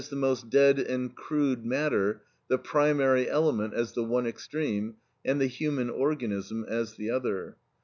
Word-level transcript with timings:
_,the 0.09 0.15
most 0.15 0.49
dead 0.49 0.79
and 0.79 1.15
crude 1.15 1.63
matter, 1.63 2.23
the 2.47 2.57
primary 2.57 3.29
element, 3.29 3.71
as 3.75 3.91
the 3.93 4.03
one 4.03 4.25
extreme, 4.25 4.95
and 5.23 5.39
the 5.39 5.45
human 5.45 5.91
organism 5.91 6.65
as 6.67 6.95
the 6.95 7.11
other. 7.11 7.55